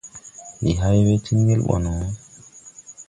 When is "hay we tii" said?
0.81-1.37